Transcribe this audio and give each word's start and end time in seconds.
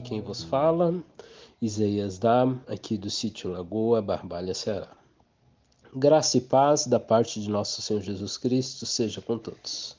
quem 0.00 0.22
vos 0.22 0.42
fala, 0.42 0.94
Isaías 1.60 2.18
Dam, 2.18 2.60
aqui 2.66 2.96
do 2.96 3.10
sítio 3.10 3.50
Lagoa, 3.50 4.00
Barbalha, 4.00 4.54
Ceará. 4.54 4.88
Graça 5.94 6.38
e 6.38 6.40
paz 6.40 6.86
da 6.86 6.98
parte 6.98 7.38
de 7.38 7.50
nosso 7.50 7.82
Senhor 7.82 8.00
Jesus 8.00 8.38
Cristo 8.38 8.86
seja 8.86 9.20
com 9.20 9.36
todos. 9.36 9.96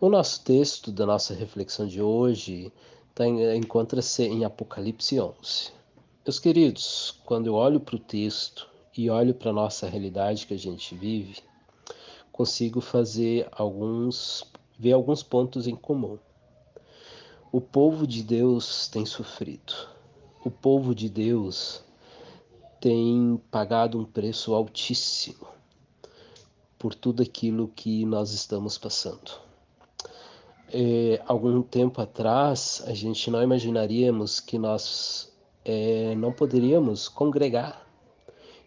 O 0.00 0.08
nosso 0.08 0.42
texto 0.42 0.90
da 0.90 1.04
nossa 1.04 1.34
reflexão 1.34 1.86
de 1.86 2.00
hoje 2.00 2.72
tá 3.14 3.26
encontra-se 3.26 4.22
em 4.22 4.44
Apocalipse 4.44 5.20
11. 5.20 5.72
Meus 6.24 6.38
queridos, 6.38 7.20
quando 7.26 7.46
eu 7.46 7.54
olho 7.54 7.78
para 7.78 7.96
o 7.96 7.98
texto 7.98 8.68
e 8.96 9.10
olho 9.10 9.34
para 9.34 9.50
a 9.50 9.54
nossa 9.54 9.86
realidade 9.86 10.46
que 10.46 10.54
a 10.54 10.58
gente 10.58 10.94
vive, 10.94 11.36
consigo 12.32 12.80
fazer 12.80 13.46
alguns 13.52 14.44
ver 14.78 14.92
alguns 14.92 15.22
pontos 15.22 15.66
em 15.66 15.76
comum. 15.76 16.18
O 17.52 17.60
povo 17.60 18.08
de 18.08 18.24
Deus 18.24 18.88
tem 18.88 19.06
sofrido. 19.06 19.72
O 20.44 20.50
povo 20.50 20.92
de 20.92 21.08
Deus 21.08 21.80
tem 22.80 23.40
pagado 23.52 24.00
um 24.00 24.04
preço 24.04 24.52
altíssimo 24.52 25.46
por 26.76 26.92
tudo 26.92 27.22
aquilo 27.22 27.68
que 27.68 28.04
nós 28.04 28.32
estamos 28.32 28.76
passando. 28.76 29.30
É, 30.72 31.22
algum 31.24 31.62
tempo 31.62 32.00
atrás, 32.00 32.82
a 32.84 32.92
gente 32.92 33.30
não 33.30 33.40
imaginaríamos 33.40 34.40
que 34.40 34.58
nós 34.58 35.32
é, 35.64 36.16
não 36.16 36.32
poderíamos 36.32 37.08
congregar, 37.08 37.86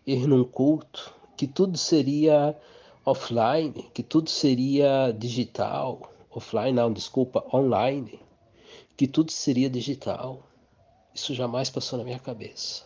ir 0.07 0.25
num 0.25 0.45
culto, 0.45 1.14
que 1.36 1.45
tudo 1.45 1.77
seria 1.77 2.58
offline, 3.05 3.89
que 3.93 4.02
tudo 4.02 4.30
seria 4.30 5.11
digital, 5.11 6.14
offline 6.31 6.71
não, 6.71 6.93
desculpa, 6.93 7.45
online 7.53 8.28
que 9.00 9.08
tudo 9.08 9.31
seria 9.31 9.69
digital. 9.69 10.44
Isso 11.16 11.33
jamais 11.33 11.69
passou 11.69 11.97
na 11.97 12.03
minha 12.03 12.19
cabeça. 12.19 12.83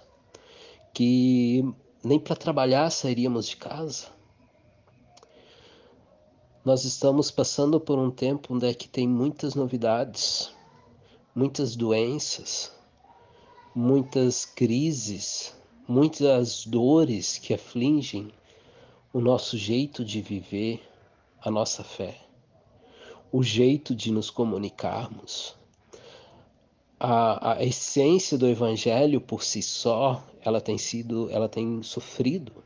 Que 0.94 1.66
nem 2.04 2.20
para 2.20 2.36
trabalhar 2.36 2.92
sairíamos 2.92 3.48
de 3.48 3.58
casa. 3.58 4.10
Nós 6.64 6.86
estamos 6.86 7.32
passando 7.32 7.80
por 7.80 7.98
um 7.98 8.12
tempo 8.12 8.54
onde 8.54 8.70
é 8.70 8.76
que 8.76 8.88
tem 8.88 9.08
muitas 9.08 9.56
novidades, 9.56 10.52
muitas 11.34 11.76
doenças, 11.76 12.72
muitas 13.74 14.46
crises, 14.46 15.58
muitas 15.88 16.64
dores 16.64 17.40
que 17.40 17.56
afligem 17.56 18.32
o 19.12 19.20
nosso 19.20 19.58
jeito 19.58 20.06
de 20.06 20.22
viver, 20.22 20.80
a 21.42 21.50
nossa 21.50 21.84
fé, 21.84 22.22
o 23.32 23.42
jeito 23.42 23.96
de 23.96 24.12
nos 24.12 24.30
comunicarmos 24.30 25.63
a, 27.06 27.56
a 27.56 27.64
essência 27.66 28.38
do 28.38 28.48
evangelho 28.48 29.20
por 29.20 29.44
si 29.44 29.62
só, 29.62 30.24
ela 30.42 30.62
tem 30.62 30.78
sido, 30.78 31.30
ela 31.32 31.50
tem 31.50 31.84
sofrido. 31.84 32.64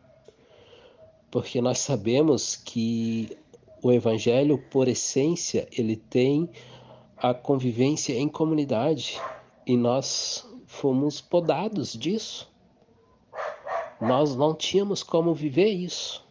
Porque 1.32 1.60
nós 1.60 1.80
sabemos 1.80 2.56
que 2.56 3.36
o 3.82 3.92
evangelho 3.92 4.64
por 4.70 4.88
essência, 4.88 5.68
ele 5.72 5.96
tem 5.96 6.48
a 7.18 7.34
convivência 7.34 8.14
em 8.14 8.30
comunidade 8.30 9.20
e 9.66 9.76
nós 9.76 10.48
fomos 10.68 11.20
podados 11.20 11.94
disso. 11.94 12.48
Nós 14.00 14.36
não 14.36 14.54
tínhamos 14.54 15.02
como 15.02 15.34
viver 15.34 15.70
isso. 15.70 16.24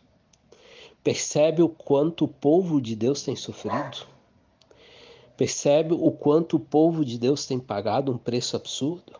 Percebe 1.02 1.60
o 1.60 1.68
quanto 1.68 2.26
o 2.26 2.28
povo 2.28 2.80
de 2.80 2.94
Deus 2.94 3.22
tem 3.22 3.34
sofrido? 3.34 4.06
Percebe 5.36 5.92
o 5.92 6.10
quanto 6.10 6.56
o 6.56 6.60
povo 6.60 7.04
de 7.04 7.18
Deus 7.18 7.44
tem 7.44 7.58
pagado 7.58 8.10
um 8.10 8.16
preço 8.16 8.56
absurdo? 8.56 9.12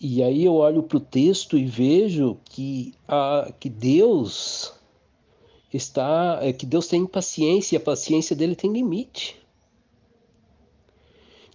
E 0.00 0.22
aí 0.22 0.44
eu 0.44 0.54
olho 0.54 0.82
para 0.82 0.96
o 0.96 1.00
texto 1.00 1.58
e 1.58 1.64
vejo 1.64 2.38
que, 2.44 2.94
a, 3.06 3.52
que 3.60 3.68
Deus 3.68 4.72
está, 5.72 6.38
é, 6.40 6.52
que 6.52 6.64
Deus 6.64 6.86
tem 6.86 7.06
paciência 7.06 7.76
e 7.76 7.78
a 7.78 7.80
paciência 7.80 8.34
dele 8.34 8.56
tem 8.56 8.72
limite. 8.72 9.36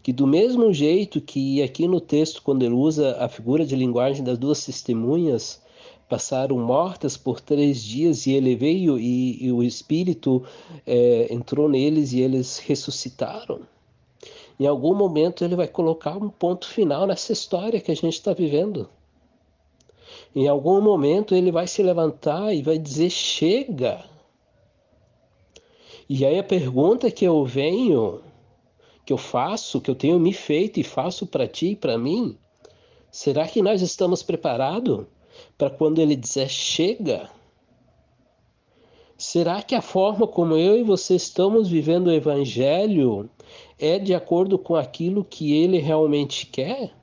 Que 0.04 0.14
do 0.14 0.28
mesmo 0.28 0.72
jeito 0.72 1.20
que 1.20 1.64
aqui 1.64 1.88
no 1.88 2.00
texto, 2.00 2.44
quando 2.44 2.64
ele 2.64 2.76
usa 2.76 3.18
a 3.18 3.28
figura 3.28 3.66
de 3.66 3.76
linguagem 3.76 4.24
das 4.24 4.38
duas 4.38 4.64
testemunhas, 4.64 5.60
passaram 6.08 6.58
mortas 6.58 7.18
por 7.18 7.42
três 7.42 7.84
dias 7.84 8.28
e 8.28 8.34
ele 8.34 8.56
veio 8.56 9.00
e, 9.00 9.44
e 9.44 9.52
o 9.52 9.64
Espírito 9.64 10.44
é, 10.86 11.34
entrou 11.34 11.68
neles 11.68 12.14
e 12.14 12.22
eles 12.22 12.60
ressuscitaram. 12.60 13.62
Em 14.60 14.66
algum 14.66 14.94
momento 14.94 15.44
ele 15.44 15.56
vai 15.56 15.68
colocar 15.68 16.16
um 16.16 16.30
ponto 16.30 16.68
final 16.68 17.06
nessa 17.06 17.34
história 17.34 17.82
que 17.82 17.92
a 17.92 17.96
gente 17.96 18.14
está 18.14 18.34
vivendo. 18.34 18.88
Em 20.34 20.48
algum 20.48 20.80
momento 20.80 21.36
ele 21.36 21.52
vai 21.52 21.68
se 21.68 21.82
levantar 21.82 22.54
e 22.54 22.62
vai 22.62 22.78
dizer: 22.78 23.10
chega. 23.10 24.04
E 26.08 26.26
aí 26.26 26.38
a 26.38 26.44
pergunta 26.44 27.10
que 27.10 27.26
eu 27.26 27.44
venho, 27.44 28.22
que 29.06 29.12
eu 29.12 29.18
faço, 29.18 29.82
que 29.82 29.90
eu 29.90 29.96
tenho 29.96 30.20
me 30.20 30.32
feito 30.32 30.80
e 30.80 30.84
faço 30.84 31.26
para 31.26 31.48
ti 31.48 31.72
e 31.72 31.76
para 31.76 31.98
mim, 31.98 32.38
será 33.12 33.48
que 33.48 33.62
nós 33.62 33.82
estamos 33.82 34.22
preparados? 34.22 35.06
Para 35.58 35.70
quando 35.70 36.00
ele 36.00 36.16
dizer 36.16 36.50
chega? 36.50 37.30
Será 39.18 39.62
que 39.62 39.74
a 39.74 39.82
forma 39.82 40.28
como 40.28 40.58
eu 40.58 40.78
e 40.78 40.84
você 40.84 41.16
estamos 41.16 41.70
vivendo 41.70 42.08
o 42.08 42.12
Evangelho 42.12 43.30
é 43.80 43.98
de 43.98 44.14
acordo 44.14 44.58
com 44.58 44.76
aquilo 44.76 45.24
que 45.24 45.54
ele 45.54 45.78
realmente 45.78 46.48
quer? 46.48 46.94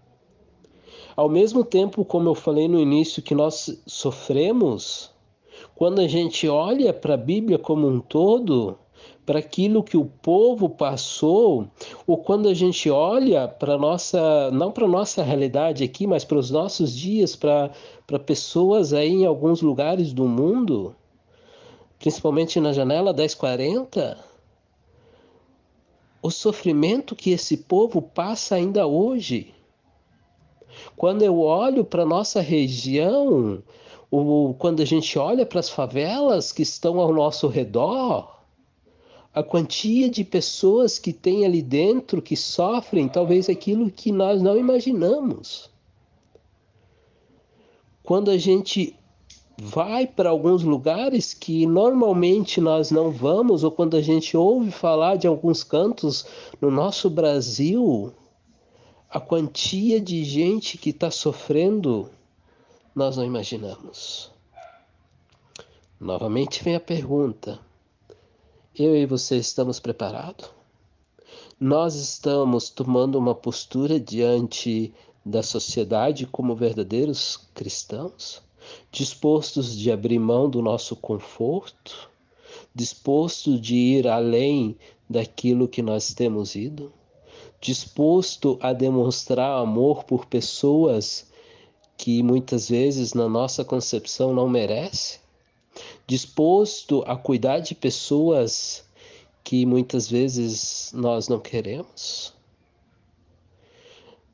Ao 1.17 1.29
mesmo 1.29 1.65
tempo, 1.65 2.05
como 2.05 2.29
eu 2.29 2.35
falei 2.35 2.69
no 2.69 2.81
início, 2.81 3.23
que 3.23 3.35
nós 3.35 3.83
sofremos, 3.87 5.11
quando 5.75 6.01
a 6.01 6.09
gente 6.09 6.49
olha 6.49 6.93
para 6.93 7.15
a 7.15 7.19
Bíblia 7.19 7.59
como 7.59 7.87
um 7.89 8.01
todo, 8.01 8.79
para 9.25 9.39
aquilo 9.39 9.85
que 9.85 9.97
o 9.97 10.05
povo 10.05 10.69
passou, 10.69 11.69
ou 12.07 12.19
quando 12.19 12.49
a 12.49 12.55
gente 12.55 12.91
olha 12.91 13.47
para 13.47 13.79
nossa, 13.79 14.51
não 14.51 14.73
para 14.73 14.87
nossa 14.89 15.23
realidade 15.23 15.85
aqui, 15.85 16.07
mas 16.07 16.25
para 16.25 16.39
os 16.39 16.51
nossos 16.51 16.95
dias, 16.95 17.37
para 17.37 17.71
pessoas 18.27 18.93
aí 18.93 19.11
em 19.11 19.27
alguns 19.27 19.63
lugares 19.63 20.13
do 20.13 20.27
mundo, 20.27 20.95
principalmente 21.99 22.59
na 22.59 22.73
janela 22.73 23.13
1040, 23.13 24.19
o 26.21 26.31
sofrimento 26.31 27.15
que 27.15 27.31
esse 27.31 27.57
povo 27.57 28.03
passa 28.03 28.57
ainda 28.57 28.87
hoje. 28.87 29.55
Quando 30.97 31.23
eu 31.23 31.41
olho 31.41 31.85
para 31.85 32.05
nossa 32.05 32.41
região, 32.41 33.63
ou 34.11 34.55
quando 34.55 34.83
a 34.83 34.85
gente 34.85 35.19
olha 35.19 35.47
para 35.47 35.61
as 35.61 35.69
favelas 35.69 36.51
que 36.51 36.63
estão 36.63 37.01
ao 37.01 37.13
nosso 37.13 37.47
redor, 37.47 38.42
a 39.35 39.43
quantia 39.43 40.11
de 40.11 40.25
pessoas 40.25 40.99
que 40.99 41.13
tem 41.13 41.47
ali 41.47 41.63
dentro 41.63 42.21
que 42.21 42.37
sofrem 42.37 43.09
talvez 43.09 43.49
aquilo 43.49 43.91
que 43.91 44.13
nós 44.13 44.43
não 44.43 44.59
imaginamos. 44.59 45.71
Quando 48.03 48.31
a 48.31 48.37
gente 48.37 48.95
vai 49.57 50.07
para 50.07 50.29
alguns 50.29 50.63
lugares 50.63 51.33
que 51.33 51.67
normalmente 51.67 52.61
nós 52.61 52.91
não 52.91 53.11
vamos, 53.11 53.65
ou 53.65 53.71
quando 53.71 53.97
a 53.97 54.03
gente 54.03 54.37
ouve 54.37 54.71
falar 54.71 55.17
de 55.17 55.27
alguns 55.27 55.65
cantos 55.65 56.27
no 56.61 56.71
nosso 56.71 57.09
Brasil, 57.09 58.13
a 59.09 59.21
quantia 59.21 60.01
de 60.01 60.25
gente 60.25 60.77
que 60.77 60.91
está 60.91 61.11
sofrendo, 61.11 62.11
nós 62.95 63.17
não 63.17 63.25
imaginamos. 63.25 64.31
Novamente 65.99 66.63
vem 66.63 66.75
a 66.75 66.81
pergunta 66.81 67.59
eu 68.75 68.97
e 68.97 69.05
você 69.05 69.37
estamos 69.37 69.79
preparados? 69.79 70.49
Nós 71.61 71.95
estamos 71.95 72.71
tomando 72.71 73.19
uma 73.19 73.35
postura 73.35 74.01
diante 74.01 74.95
da 75.25 75.43
sociedade 75.43 76.27
como 76.27 76.57
verdadeiros 76.57 77.39
cristãos, 77.55 78.43
dispostos 78.91 79.77
de 79.77 79.93
abrir 79.93 80.19
mão 80.19 80.49
do 80.49 80.63
nosso 80.63 80.97
conforto, 80.97 82.11
dispostos 82.75 83.61
de 83.61 83.75
ir 83.75 84.09
além 84.09 84.77
daquilo 85.09 85.69
que 85.69 85.83
nós 85.83 86.15
temos 86.15 86.55
ido, 86.55 86.91
disposto 87.61 88.59
a 88.63 88.73
demonstrar 88.73 89.61
amor 89.61 90.05
por 90.05 90.25
pessoas 90.25 91.31
que 91.97 92.23
muitas 92.23 92.71
vezes 92.71 93.13
na 93.13 93.29
nossa 93.29 93.65
concepção 93.65 94.33
não 94.33 94.49
merece? 94.49 95.22
Disposto 96.07 97.03
a 97.07 97.17
cuidar 97.17 97.61
de 97.61 97.75
pessoas 97.75 98.85
que 99.45 99.67
muitas 99.67 100.09
vezes 100.09 100.93
nós 100.95 101.29
não 101.29 101.41
queremos, 101.41 102.33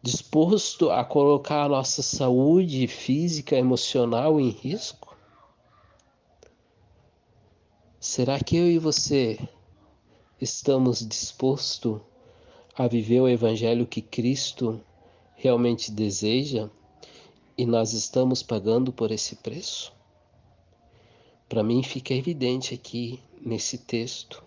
disposto 0.02 0.90
a 0.90 1.05
colocar 1.05 1.64
a 1.64 1.69
nossa 1.69 2.02
saúde 2.02 2.87
física, 2.87 3.56
emocional 3.56 4.40
em 4.40 4.50
risco? 4.50 5.17
Será 8.00 8.38
que 8.38 8.56
eu 8.56 8.70
e 8.70 8.79
você 8.79 9.38
estamos 10.40 11.06
dispostos 11.06 12.00
a 12.76 12.87
viver 12.87 13.20
o 13.20 13.29
Evangelho 13.29 13.87
que 13.87 14.00
Cristo 14.00 14.81
realmente 15.35 15.90
deseja 15.90 16.70
e 17.56 17.67
nós 17.67 17.93
estamos 17.93 18.40
pagando 18.40 18.93
por 18.93 19.11
esse 19.11 19.35
preço? 19.37 19.98
Para 21.59 21.67
mim 21.67 21.83
fica 21.83 22.15
evidente 22.15 22.73
aqui 22.73 23.21
nesse 23.45 23.79
texto 23.79 24.45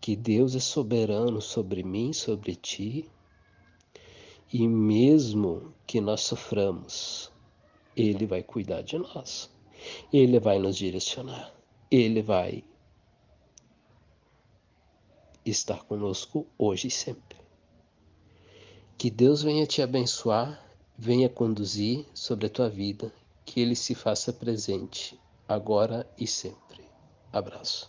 que 0.00 0.16
Deus 0.16 0.54
é 0.54 0.58
soberano 0.58 1.42
sobre 1.42 1.82
mim, 1.82 2.14
sobre 2.14 2.54
ti, 2.54 3.06
e 4.50 4.66
mesmo 4.66 5.74
que 5.86 6.00
nós 6.00 6.22
soframos, 6.22 7.30
Ele 7.94 8.24
vai 8.24 8.42
cuidar 8.42 8.80
de 8.80 8.96
nós, 8.96 9.50
Ele 10.10 10.40
vai 10.40 10.58
nos 10.58 10.74
direcionar, 10.74 11.52
Ele 11.90 12.22
vai 12.22 12.64
estar 15.44 15.84
conosco 15.84 16.46
hoje 16.56 16.88
e 16.88 16.90
sempre. 16.90 17.36
Que 18.96 19.10
Deus 19.10 19.42
venha 19.42 19.66
te 19.66 19.82
abençoar, 19.82 20.66
venha 20.96 21.28
conduzir 21.28 22.06
sobre 22.14 22.46
a 22.46 22.50
tua 22.50 22.70
vida, 22.70 23.12
que 23.44 23.60
Ele 23.60 23.76
se 23.76 23.94
faça 23.94 24.32
presente 24.32 25.20
agora 25.50 26.06
e 26.16 26.26
sempre. 26.28 26.84
Abraço. 27.32 27.78